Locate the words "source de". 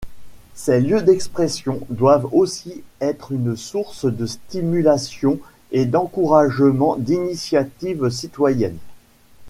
3.55-4.25